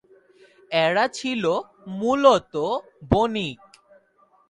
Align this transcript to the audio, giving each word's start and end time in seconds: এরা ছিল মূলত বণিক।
এরা 0.77 1.05
ছিল 1.09 1.43
মূলত 1.99 2.53
বণিক। 3.11 3.59